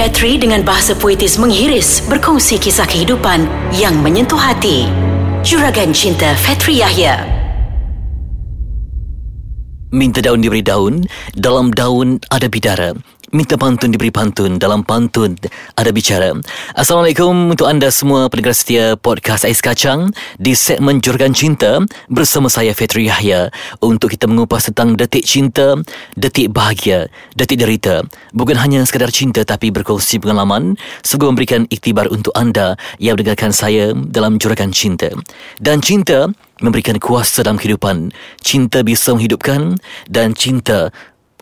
[0.00, 3.44] Fetri dengan bahasa puitis menghiris berkongsi kisah kehidupan
[3.76, 4.88] yang menyentuh hati.
[5.44, 7.20] Juragan Cinta Fetri Yahya.
[9.92, 11.04] Minta daun diberi daun,
[11.36, 12.96] dalam daun ada bidara.
[13.30, 15.38] Minta pantun diberi pantun, dalam pantun
[15.78, 16.34] ada bicara.
[16.74, 21.78] Assalamualaikum untuk anda semua pendengar setia podcast Ais Kacang di segmen Juragan Cinta
[22.10, 25.78] bersama saya Fetri Yahya untuk kita mengupas tentang detik cinta,
[26.18, 27.06] detik bahagia,
[27.38, 28.02] detik derita.
[28.34, 30.74] Bukan hanya sekadar cinta tapi berkongsi pengalaman
[31.06, 35.06] semoga memberikan iktibar untuk anda yang mendengarkan saya dalam Juragan Cinta.
[35.62, 36.26] Dan cinta
[36.60, 38.12] memberikan kuasa dalam kehidupan.
[38.44, 40.92] Cinta bisa menghidupkan dan cinta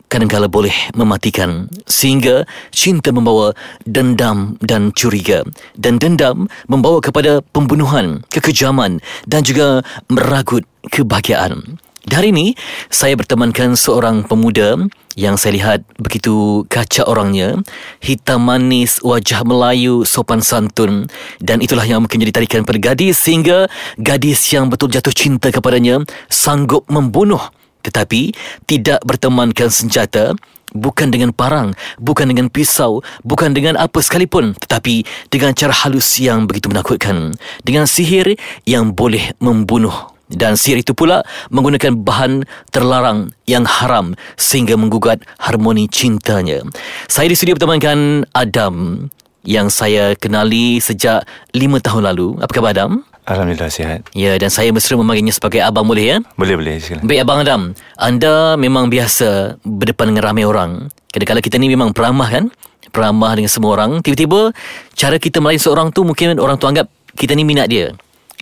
[0.08, 3.52] kadangkala boleh mematikan sehingga cinta membawa
[3.84, 5.44] dendam dan curiga.
[5.76, 11.78] Dan dendam membawa kepada pembunuhan, kekejaman dan juga meragut kebahagiaan.
[12.08, 12.56] Hari ini
[12.88, 14.80] saya bertemankan seorang pemuda
[15.12, 17.60] yang saya lihat begitu kacak orangnya,
[18.00, 21.04] hitam manis, wajah Melayu, sopan santun.
[21.36, 23.68] Dan itulah yang mungkin jadi tarikan pada gadis sehingga
[24.00, 26.00] gadis yang betul jatuh cinta kepadanya
[26.32, 27.44] sanggup membunuh
[27.88, 28.36] tetapi
[28.68, 30.36] tidak bertemankan senjata
[30.76, 36.44] bukan dengan parang, bukan dengan pisau, bukan dengan apa sekalipun, tetapi dengan cara halus yang
[36.44, 37.32] begitu menakutkan,
[37.64, 38.36] dengan sihir
[38.68, 40.12] yang boleh membunuh.
[40.28, 46.60] Dan sihir itu pula menggunakan bahan terlarang yang haram sehingga menggugat harmoni cintanya.
[47.08, 49.08] Saya di studio bertemankan Adam
[49.48, 51.24] yang saya kenali sejak
[51.56, 52.36] lima tahun lalu.
[52.44, 53.07] Apa khabar Adam?
[53.28, 54.08] Alhamdulillah sihat.
[54.16, 56.16] Ya, dan saya mesra memanggilnya sebagai abang boleh ya?
[56.40, 57.04] Boleh boleh silakan.
[57.04, 57.62] Baik Abang Adam,
[58.00, 60.88] anda memang biasa berdepan dengan ramai orang.
[61.12, 62.44] Kadang-kadang kita ni memang peramah kan?
[62.88, 64.00] Peramah dengan semua orang.
[64.00, 64.56] Tiba-tiba
[64.96, 66.88] cara kita melayan seorang tu mungkin orang tu anggap
[67.20, 67.92] kita ni minat dia.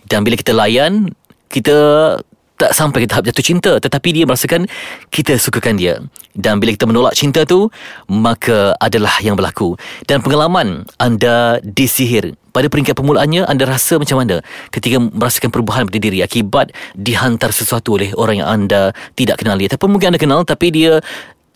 [0.07, 1.11] Dan bila kita layan,
[1.51, 1.75] kita
[2.57, 4.65] tak sampai ke tahap jatuh cinta tetapi dia merasakan
[5.13, 6.01] kita sukakan dia.
[6.33, 7.69] Dan bila kita menolak cinta tu
[8.09, 9.77] maka adalah yang berlaku.
[10.09, 12.33] Dan pengalaman anda disihir.
[12.51, 14.41] Pada peringkat permulaannya anda rasa macam mana
[14.73, 19.93] ketika merasakan perubahan pada diri akibat dihantar sesuatu oleh orang yang anda tidak kenali ataupun
[19.93, 20.97] mungkin anda kenal tapi dia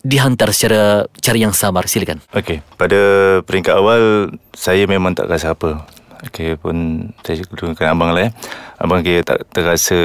[0.06, 1.86] dihantar secara cara yang samar.
[1.90, 2.22] Silakan.
[2.34, 2.98] Okey, pada
[3.46, 5.86] peringkat awal saya memang tak rasa apa.
[6.22, 8.30] Okey, pun saya gunakan abang lah ya.
[8.78, 9.98] Abang kira tak terasa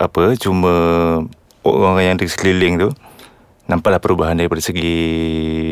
[0.00, 0.72] apa, cuma
[1.64, 2.88] orang yang di sekeliling tu
[3.68, 4.98] nampaklah perubahan daripada segi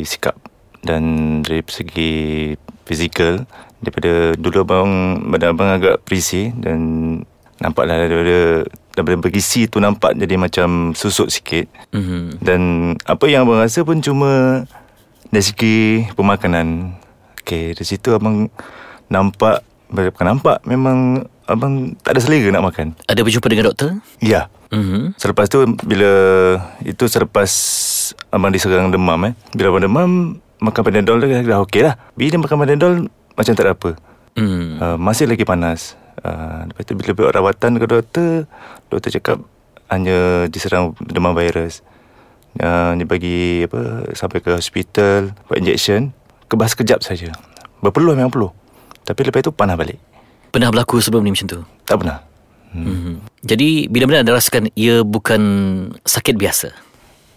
[0.05, 0.37] sikap
[0.85, 1.03] dan
[1.43, 2.55] dari segi
[2.87, 3.43] fizikal
[3.83, 4.91] daripada dulu abang
[5.33, 6.79] badan abang agak berisi dan
[7.59, 12.39] nampaklah daripada daripada berisi tu nampak jadi macam susut sikit mm-hmm.
[12.39, 12.61] dan
[13.03, 14.63] apa yang abang rasa pun cuma
[15.29, 16.97] dari segi pemakanan.
[17.43, 18.49] Okey, dari situ abang
[19.09, 22.93] nampak nampak memang abang tak ada selera nak makan.
[23.09, 24.53] ada berjumpa dengan doktor Ya.
[24.69, 25.17] mm-hmm.
[25.17, 26.13] Selepas tu bila
[26.85, 27.49] itu selepas
[28.29, 29.33] abang diserang demam eh.
[29.57, 30.11] Bila abang demam
[30.61, 31.97] makan Panadol dah, dah okey lah.
[32.13, 32.93] Bila makan Panadol
[33.33, 33.91] macam tak ada apa.
[34.37, 34.67] mm.
[34.77, 35.97] Uh, masih lagi panas.
[36.21, 38.45] Uh, lepas tu bila buat rawatan ke doktor,
[38.91, 39.39] doktor cakap
[39.89, 41.81] hanya diserang demam virus.
[42.59, 46.11] Uh, dia bagi apa sampai ke hospital, buat injection,
[46.51, 47.31] kebas sekejap saja.
[47.79, 48.51] Berpeluh memang peluh.
[49.09, 49.97] Tapi lepas tu panah balik.
[50.53, 52.29] pernah berlaku sebelum ni macam tu Tak pernah.
[52.69, 52.85] Hmm.
[52.85, 53.15] mm-hmm.
[53.49, 55.41] jadi bila-bila anda rasakan ia bukan
[56.05, 56.69] sakit biasa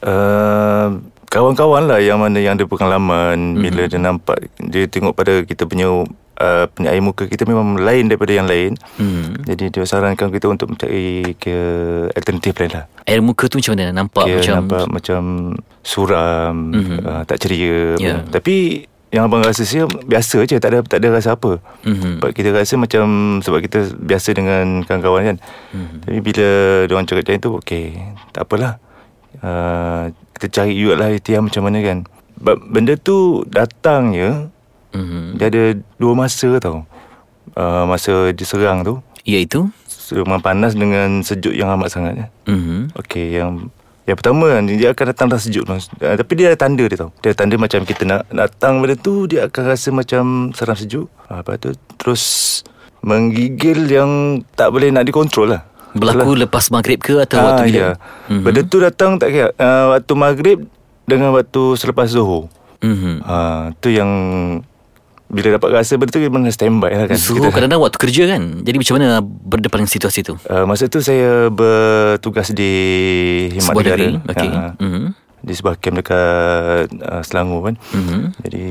[0.01, 0.97] Uh,
[1.29, 3.61] kawan-kawan lah yang mana yang ada pengalaman mm-hmm.
[3.61, 6.09] bila dia nampak dia tengok pada kita punya
[6.41, 8.73] uh, punya muka kita memang lain daripada yang lain.
[8.97, 9.45] mm.
[9.45, 11.55] Jadi dia sarankan kita untuk mencari ke
[12.17, 12.85] alternatif lain lah.
[13.05, 15.21] air muka tu macam mana nampak Kira macam nampak macam
[15.85, 16.99] suram, mm-hmm.
[17.05, 17.81] uh, tak ceria.
[18.01, 18.25] Yeah.
[18.25, 21.59] Tapi yang abang rasa sih biasa je, tak ada tak ada rasa apa.
[21.83, 22.23] Mhm.
[22.23, 23.03] Sebab kita rasa macam
[23.43, 25.37] sebab kita biasa dengan kawan-kawan kan.
[25.75, 25.95] Mhm.
[26.07, 26.47] Tapi bila
[26.87, 27.85] dia orang cakap macam tu, okey,
[28.31, 28.79] tak apalah.
[29.39, 31.97] Uh, kita cari juga lah ikhtiar macam mana kan.
[32.39, 34.47] Sebab benda tu datangnya
[34.91, 35.35] Mhm.
[35.35, 35.63] dia ada
[35.95, 36.83] dua masa tau.
[37.51, 39.67] Uh, masa diserang tu, iaitu
[40.11, 42.27] Memang panas dengan sejuk yang amat sangat.
[42.43, 42.91] mhm.
[42.99, 43.71] Okey, yang
[44.03, 45.73] yang pertama dia akan datang dah sejuk tu.
[45.73, 47.11] Uh, tapi dia ada tanda dia tau.
[47.21, 51.07] Dia ada tanda macam kita nak datang benda tu, dia akan rasa macam seram sejuk.
[51.29, 52.23] Uh, lepas tu terus
[53.01, 54.11] menggigil yang
[54.53, 55.61] tak boleh nak dikontrol lah.
[55.91, 57.89] berlaku lepas maghrib ke atau Ah, waktu bila ya.
[57.91, 58.43] Mm-hmm.
[58.47, 59.49] Benda tu datang tak kira.
[59.55, 60.57] Uh, waktu maghrib
[61.03, 62.47] dengan waktu selepas zuhur.
[62.79, 63.19] mhm.
[63.21, 63.35] Ha,
[63.77, 64.07] tu yang
[65.31, 67.15] bila dapat rasa benda tu memang standby lah kan.
[67.15, 70.85] Zuhur Kita- kadang-kadang waktu kerja kan Jadi macam mana berdepan dengan situasi tu Uh, masa
[70.85, 72.71] tu saya bertugas di
[73.49, 73.97] Himat Sebuah Negara.
[73.97, 75.05] negeri Okey Ah, Mhm.
[75.41, 76.21] di sebuah camp dekat
[76.93, 77.75] uh, Selangor kan.
[77.89, 78.19] Mhm.
[78.41, 78.65] Jadi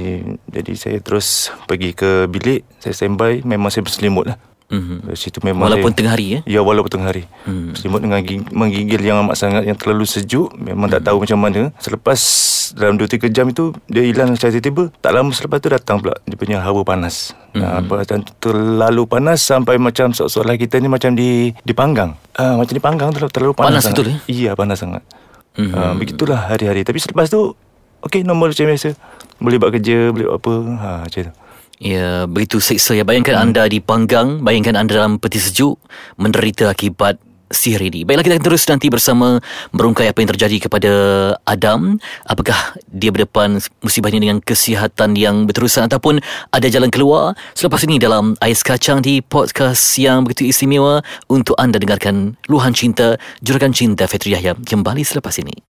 [0.46, 1.26] jadi saya terus
[1.64, 4.36] pergi ke bilik, saya standby, memang saya berselimut lah.
[4.70, 5.02] Mhm.
[5.02, 6.38] Dari situ memang Walaupun saya- tengah hari ya.
[6.48, 7.74] Ya walaupun tengah hari Hmm.
[7.74, 11.74] Selimut dengan gig- menggigil yang amat sangat Yang terlalu sejuk Memang tak tahu macam mana
[11.76, 12.20] Selepas
[12.72, 16.36] Dalam 2-3 jam itu Dia hilang secara tiba-tiba Tak lama selepas tu datang pula Dia
[16.36, 17.62] punya hawa panas hmm.
[17.82, 23.10] uh, Dan terlalu panas Sampai macam Seolah-olah kita ni macam di Dipanggang uh, Macam dipanggang
[23.10, 23.96] terlalu, terlalu panas Panas sangat.
[23.96, 24.18] betul, eh?
[24.28, 25.02] Iya panas sangat
[25.52, 25.72] Mhm.
[25.72, 27.58] uh, Begitulah hari-hari Tapi selepas tu
[28.00, 28.94] Okay normal macam biasa
[29.36, 31.32] Boleh buat kerja Boleh buat apa ha, Macam tu
[31.80, 33.08] Ya, begitu seksa ya.
[33.08, 33.44] Bayangkan hmm.
[33.48, 35.80] anda dipanggang, bayangkan anda dalam peti sejuk,
[36.20, 37.16] menderita akibat
[37.50, 38.06] sihir ini.
[38.06, 39.40] Baiklah kita akan terus nanti bersama
[39.74, 40.92] merungkai apa yang terjadi kepada
[41.48, 41.98] Adam.
[42.28, 46.22] Apakah dia berdepan musibah ini dengan kesihatan yang berterusan ataupun
[46.54, 47.34] ada jalan keluar?
[47.56, 53.18] Selepas ini dalam Ais Kacang di podcast yang begitu istimewa untuk anda dengarkan Luhan Cinta,
[53.42, 55.69] Juragan Cinta Fetri Yahya kembali selepas ini.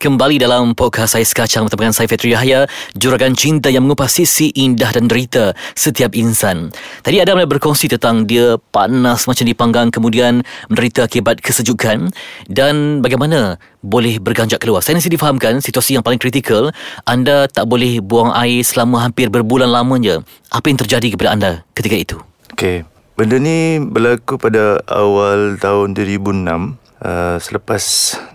[0.00, 2.64] Kembali dalam podcast Ais Kacang bersama dengan saya Fetri Yahya,
[2.96, 6.72] juragan cinta yang mengupas sisi indah dan derita setiap insan.
[7.04, 10.40] Tadi Adam dah berkongsi tentang dia panas macam dipanggang kemudian
[10.72, 12.08] menderita akibat kesejukan
[12.48, 14.80] dan bagaimana boleh berganjak keluar.
[14.80, 16.72] Saya mesti difahamkan situasi yang paling kritikal,
[17.04, 20.24] anda tak boleh buang air selama hampir berbulan lamanya.
[20.48, 22.16] Apa yang terjadi kepada anda ketika itu?
[22.56, 22.88] Okay
[23.20, 27.80] Benda ni berlaku pada awal tahun 2006 Uh, selepas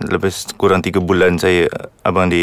[0.02, 1.70] lepas kurang 3 bulan saya
[2.02, 2.42] abang di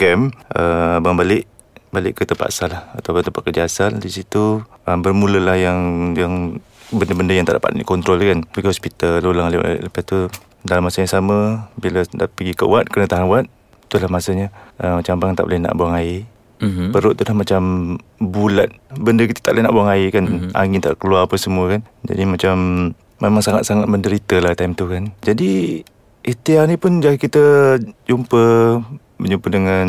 [0.00, 1.44] camp uh, abang balik
[1.92, 4.00] balik ke tempat asal lah atau tempat kerja asal.
[4.00, 6.56] Di situ uh, bermulalah yang yang
[6.88, 8.48] benda-benda yang tak dapat dikontrol kan.
[8.48, 10.26] Pergi hospital ulang alik lepas tu
[10.64, 13.46] dalam masa yang sama bila dah pergi ke ward kena tahan ward
[13.84, 14.48] itulah masanya
[14.80, 16.24] uh, macam abang tak boleh nak buang air.
[16.64, 16.96] Mm-hmm.
[16.96, 17.62] Perut tu dah macam
[18.18, 18.72] bulat.
[18.96, 20.24] Benda kita tak boleh nak buang air kan.
[20.24, 20.50] Mm-hmm.
[20.56, 21.84] Angin tak keluar apa semua kan.
[22.08, 22.54] Jadi macam
[23.22, 25.82] Memang sangat-sangat menderita lah time tu kan Jadi
[26.24, 27.76] Ikhtiar ni pun jadi kita
[28.08, 28.42] jumpa
[29.20, 29.86] Berjumpa dengan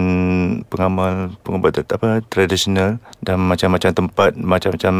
[0.69, 4.95] pengamal Pengubat apa tradisional Dan macam-macam tempat Macam-macam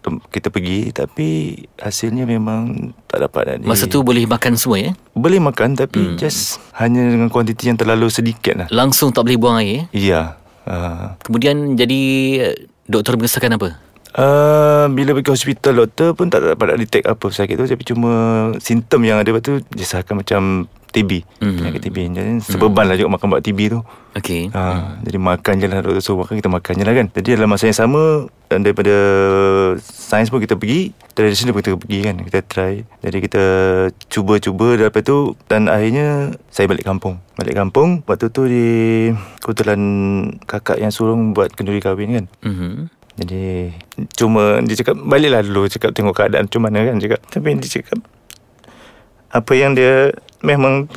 [0.00, 1.26] tem- kita pergi Tapi
[1.76, 4.92] hasilnya memang tak dapat nak di- Masa tu boleh makan semua ya?
[5.12, 6.16] Boleh makan tapi hmm.
[6.16, 9.90] just Hanya dengan kuantiti yang terlalu sedikit lah Langsung tak boleh buang air.
[9.92, 12.00] Ya uh, Kemudian jadi
[12.86, 13.85] doktor mengesahkan apa?
[14.16, 17.64] Uh, bila pergi hospital doktor pun tak dapat nak detect apa sakit tu.
[17.68, 18.12] Tapi cuma
[18.56, 21.56] simptom yang ada tu disahkan macam TB Mhm.
[21.60, 23.84] penyakit TB jadi sebeban lah juga makan buat TB tu.
[24.16, 24.48] Okey.
[24.48, 27.06] Ha, jadi makan je lah doktor suruh makan kita makan je lah kan.
[27.12, 28.02] Jadi dalam masa yang sama
[28.48, 28.96] daripada
[29.76, 32.16] sains pun kita pergi tradisional pun kita pergi kan.
[32.16, 32.74] Kita try.
[33.04, 33.42] Jadi kita
[34.08, 37.20] cuba-cuba lepas tu dan akhirnya saya balik kampung.
[37.36, 38.66] Balik kampung waktu tu di
[39.44, 39.80] kebetulan
[40.48, 42.26] kakak yang suruh buat kenduri kahwin kan.
[42.40, 42.88] Mhm.
[43.16, 43.72] Jadi
[44.12, 47.20] cuma dia cakap baliklah dulu cakap tengok keadaan macam mana kan cakap.
[47.26, 47.98] Tapi dia cakap
[49.32, 50.88] apa yang dia memang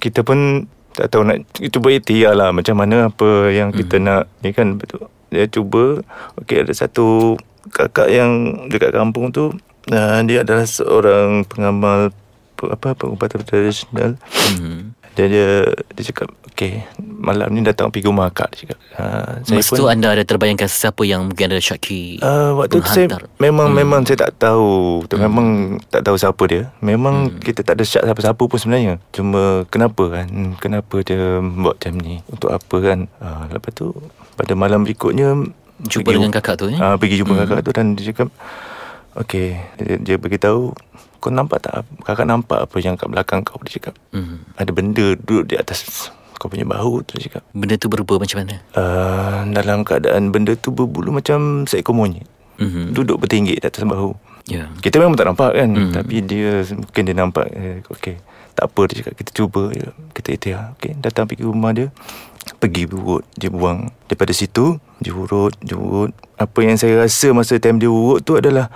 [0.00, 0.64] kita pun
[0.96, 4.32] tak tahu nak cuba ikhtiar lah macam mana apa yang kita nak.
[4.40, 5.06] Ni kan betul.
[5.28, 6.00] Dia cuba
[6.40, 7.36] okey ada satu
[7.68, 9.52] kakak yang dekat kampung tu
[9.92, 12.10] uh, dia adalah seorang pengamal
[12.56, 14.16] pe- apa pengubatan tradisional.
[14.56, 14.97] Mhm.
[15.18, 15.48] Dia dia
[15.98, 20.14] dia cakap okey malam ni datang pergi rumah akak dia cakap uh, Masa tu anda
[20.14, 23.06] ada terbayangkan siapa yang mungkin ada syaki Uh, waktu tu saya
[23.42, 23.78] memang hmm.
[23.78, 25.00] memang saya tak tahu.
[25.08, 25.24] Tu hmm.
[25.24, 25.46] memang
[25.88, 26.62] tak tahu siapa dia.
[26.84, 27.40] Memang hmm.
[27.40, 28.94] kita tak ada syak siapa-siapa pun sebenarnya.
[29.14, 30.26] Cuma kenapa kan?
[30.60, 32.20] Kenapa dia buat macam ni?
[32.28, 32.98] Untuk apa kan?
[33.22, 33.94] Uh, lepas tu
[34.36, 35.34] pada malam berikutnya
[35.78, 36.78] Jumpa dengan kakak tu eh?
[36.78, 37.42] Uh, pergi jumpa hmm.
[37.46, 38.28] kakak tu dan dia cakap
[39.14, 40.74] okey dia, dia beritahu
[41.18, 43.94] kau nampak tak kakak nampak apa yang kat belakang kau dia cakap.
[44.10, 44.54] Mhm.
[44.54, 47.42] Ada benda duduk di atas kau punya bahu tu dia cakap.
[47.50, 48.62] Benda tu berupa macam mana?
[48.72, 52.26] Uh, dalam keadaan benda tu berbulu macam seekor monyet.
[52.58, 52.94] Mhm.
[52.94, 54.14] Duduk bertinggik di atas bahu
[54.48, 54.72] Ya.
[54.80, 55.92] Kita memang tak nampak kan Hmm.
[55.92, 55.92] hmm.
[55.92, 58.16] Tapi dia Mungkin dia nampak eh, Okay
[58.56, 59.92] Tak apa dia cakap Kita cuba je.
[60.16, 61.92] Kita ikhtiar Okay Datang pergi rumah dia
[62.56, 67.60] Pergi urut Dia buang Daripada situ Dia urut Dia urut Apa yang saya rasa Masa
[67.60, 68.72] time dia urut tu adalah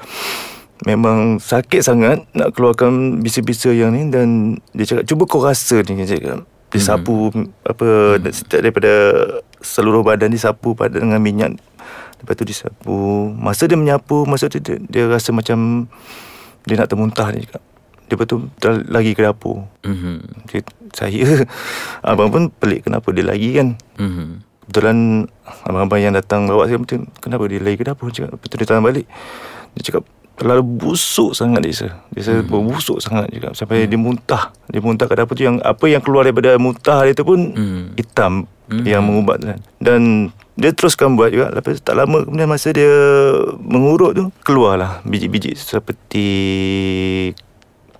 [0.83, 5.95] Memang sakit sangat Nak keluarkan Bisa-bisa yang ni Dan Dia cakap Cuba kau rasa ni
[5.95, 6.43] Dia cakap.
[6.73, 6.87] Dia Hmm.
[6.89, 7.31] sapu
[7.62, 8.93] Apa Setiap daripada
[9.62, 11.55] Seluruh badan dia sapu pada Dengan minyak.
[12.19, 13.31] Lepas tu dia sapu.
[13.31, 15.87] Masa dia menyapu Masa tu dia, dia rasa macam
[16.65, 17.62] Dia nak termuntah dia cakap.
[18.11, 18.37] Lepas tu
[18.87, 19.65] lagi ke dapur.
[19.87, 20.47] Mhm.
[20.47, 20.61] dia,
[20.93, 21.47] Saya
[22.11, 23.79] Abang pun pelik Kenapa dia lagi kan?
[23.99, 24.43] Mhm.
[24.67, 24.97] Kebetulan
[25.62, 26.79] Abang-abang yang datang bawa saya
[27.19, 28.09] Kenapa dia lagi ke dapur?
[28.09, 29.07] Cakap, Lepas tu dia datang balik.
[29.73, 30.03] Dia cakap
[30.37, 32.49] Terlalu busuk sangat dia rasa Dia rasa hmm.
[32.49, 33.89] berbusuk sangat cakap Sampai hmm.
[33.93, 37.25] dia muntah Dia muntah ke dapur tu yang Apa yang keluar daripada muntah dia tu
[37.25, 37.93] pun Hmm.
[37.95, 38.89] Hitam Hmm.
[38.89, 40.01] Yang mengubat kan Dan
[40.57, 42.89] Dia teruskan buat juga Lepas tak lama Kemudian masa dia
[43.61, 46.29] Mengurut tu Keluarlah Biji-biji seperti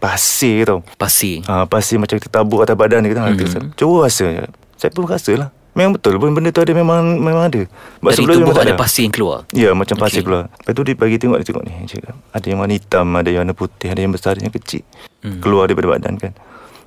[0.01, 1.45] Pasir tau Pasti.
[1.45, 3.77] ha, Pasir macam kita tabur atas badan kita, mm-hmm.
[3.77, 4.49] Cuba rasa
[4.81, 7.65] Saya pun rasa lah Memang betul pun benda tu ada memang memang ada.
[7.65, 10.27] Sebab Dari sebelum tubuh ada pasir yang keluar Ya macam pasir Okey.
[10.27, 13.29] keluar Lepas tu dia bagi tengok Dia tengok ni cakap, Ada yang warna hitam Ada
[13.29, 14.85] yang warna putih Ada yang besar Ada yang kecil
[15.23, 15.39] Hmm.
[15.39, 16.35] Keluar daripada badan kan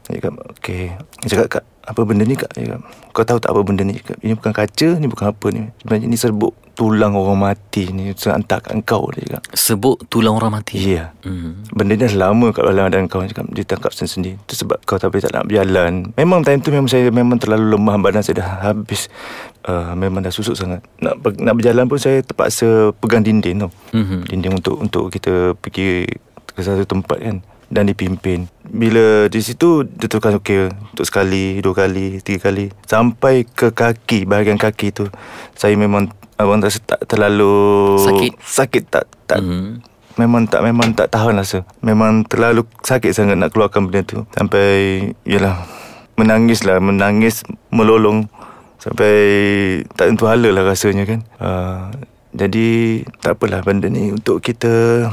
[0.05, 2.49] Dia cakap Okay Dia cakap kak Apa benda ni kak?
[2.53, 2.81] Cakap
[3.13, 3.95] Kau tahu tak apa benda ni?
[3.97, 5.61] Cakap, Ini bukan kaca Ni bukan apa ni.
[5.81, 8.11] Sebenarnya ni serbuk Tulang orang mati ni.
[8.17, 10.81] Saya hantar kat engkau Dia cakap Sebut tulang orang mati?
[10.81, 11.13] Ya.
[11.21, 11.63] Hmm.
[11.71, 14.97] Benda ni dah lama kat dalam badan kau cakap Dia tangkap sendiri Itu sebab kau
[14.97, 15.93] tak boleh tak nak berjalan.
[16.17, 17.95] Memang time tu Memang saya memang terlalu lemah.
[18.01, 19.07] Badan saya dah habis.
[19.65, 20.81] Uh, Memang dah susuk sangat.
[20.99, 23.71] Nak, nak berjalan pun Saya terpaksa Pegang dinding tau.
[23.93, 24.27] Mhm.
[24.27, 26.05] Dinding untuk untuk kita pergi
[26.55, 27.37] ke satu tempat kan
[27.75, 28.47] dan dipimpin.
[28.63, 34.23] Bila di situ dia tukar okey untuk sekali, dua kali, tiga kali sampai ke kaki,
[34.23, 35.11] bahagian kaki tu.
[35.59, 36.07] Saya memang
[36.39, 38.31] abang rasa tak terlalu Sakit?
[38.39, 39.83] Sakit tak tak Mhm.
[40.15, 41.67] Memang tak memang tak tahan rasa.
[41.83, 44.23] Memang terlalu sakit sangat nak keluarkan benda tu.
[44.31, 45.67] Sampai yalah
[46.15, 48.31] menangis lah, menangis melolong
[48.79, 49.11] sampai
[49.99, 51.19] tak tentu hala lah rasanya kan.
[51.35, 51.91] Uh,
[52.31, 55.07] jadi tak apalah benda ni untuk kita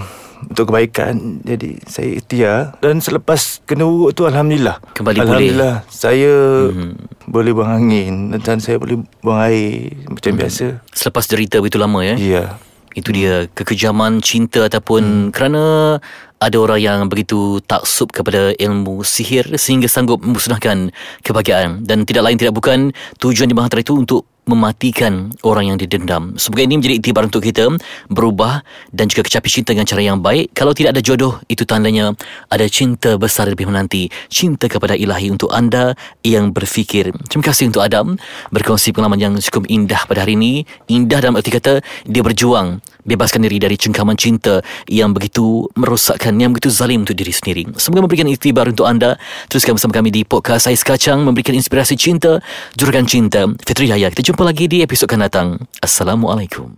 [0.49, 1.42] untuk kebaikan.
[1.44, 2.58] Jadi saya ikhtiar.
[2.82, 4.82] Dan selepas kena urut tu alhamdulillah.
[4.96, 5.26] Kembali pulih.
[5.28, 6.34] alhamdulillah saya
[6.70, 6.90] Mhm.
[7.30, 10.82] boleh buang angin dan saya boleh buang air macam biasa.
[10.90, 12.16] Selepas derita begitu lama ya?
[12.18, 12.44] Ya
[12.92, 15.32] Itu dia kekejaman cinta ataupun hmm.
[15.32, 15.96] kerana
[16.42, 20.92] ada orang yang begitu taksub kepada ilmu sihir sehingga sanggup memusnahkan
[21.25, 21.87] kebahagiaan.
[21.88, 26.34] Dan tidak lain tidak bukan tujuan di antara itu untuk mematikan orang yang didendam.
[26.34, 27.70] Semoga ini menjadi iktibar untuk kita
[28.11, 30.50] berubah dan juga kecapi cinta dengan cara yang baik.
[30.50, 32.11] Kalau tidak ada jodoh, itu tandanya
[32.50, 34.11] ada cinta besar lebih menanti.
[34.26, 35.94] Cinta kepada ilahi untuk anda
[36.26, 37.14] yang berfikir.
[37.30, 38.18] Terima kasih untuk Adam
[38.50, 40.66] berkongsi pengalaman yang cukup indah pada hari ini.
[40.90, 46.54] Indah dalam arti kata dia berjuang bebaskan diri dari cengkaman cinta yang begitu merosakkan, yang
[46.54, 47.62] begitu zalim untuk diri sendiri.
[47.78, 49.21] Semoga memberikan iktibar untuk anda.
[49.52, 52.40] Teruskan bersama kami di podcast Ais Kacang memberikan inspirasi cinta,
[52.78, 53.44] juragan cinta.
[53.66, 54.09] Fitri Yahya.
[54.14, 55.49] Kita jumpa lagi di episod akan datang.
[55.85, 56.73] Assalamualaikum.